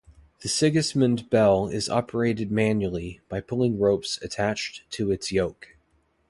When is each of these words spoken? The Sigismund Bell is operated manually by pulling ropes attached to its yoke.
The 0.41 0.49
Sigismund 0.49 1.29
Bell 1.29 1.67
is 1.67 1.87
operated 1.87 2.51
manually 2.51 3.21
by 3.29 3.39
pulling 3.39 3.77
ropes 3.77 4.17
attached 4.23 4.89
to 4.93 5.11
its 5.11 5.31
yoke. 5.31 5.75